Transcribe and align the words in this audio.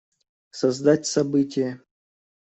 Создать 0.49 1.05
событие. 1.05 1.79